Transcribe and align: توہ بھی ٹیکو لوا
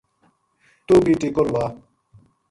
توہ 0.85 1.01
بھی 1.05 1.13
ٹیکو 1.21 1.43
لوا 1.47 1.65